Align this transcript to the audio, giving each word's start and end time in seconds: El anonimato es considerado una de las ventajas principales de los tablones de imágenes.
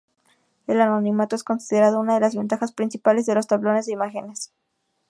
El 0.65 0.81
anonimato 0.81 1.35
es 1.35 1.43
considerado 1.43 1.99
una 1.99 2.15
de 2.15 2.21
las 2.21 2.35
ventajas 2.35 2.71
principales 2.71 3.27
de 3.27 3.35
los 3.35 3.45
tablones 3.45 3.85
de 3.85 3.93
imágenes. 3.93 4.51